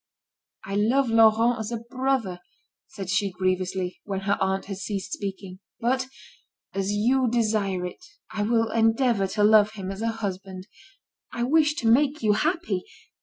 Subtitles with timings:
[0.65, 2.39] "I love Laurent as a brother,"
[2.87, 5.59] said she grievously, when her aunt had ceased speaking.
[5.79, 6.07] "But,
[6.73, 10.65] as you desire it, I will endeavour to love him as a husband.
[11.31, 12.81] I wish to make you happy.